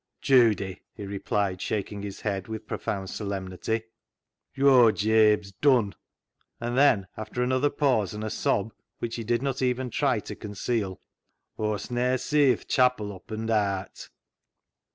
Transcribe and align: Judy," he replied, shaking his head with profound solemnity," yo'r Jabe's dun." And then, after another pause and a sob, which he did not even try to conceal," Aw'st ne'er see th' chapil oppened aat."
Judy," 0.19 0.81
he 0.95 1.05
replied, 1.05 1.61
shaking 1.61 2.01
his 2.01 2.21
head 2.21 2.47
with 2.47 2.65
profound 2.65 3.11
solemnity," 3.11 3.83
yo'r 4.55 4.91
Jabe's 4.91 5.51
dun." 5.51 5.93
And 6.59 6.75
then, 6.75 7.05
after 7.17 7.43
another 7.43 7.69
pause 7.69 8.15
and 8.15 8.23
a 8.23 8.31
sob, 8.31 8.73
which 8.97 9.17
he 9.17 9.23
did 9.23 9.43
not 9.43 9.61
even 9.61 9.91
try 9.91 10.19
to 10.21 10.35
conceal," 10.35 10.99
Aw'st 11.59 11.91
ne'er 11.91 12.17
see 12.17 12.55
th' 12.55 12.67
chapil 12.67 13.11
oppened 13.11 13.51
aat." 13.51 14.09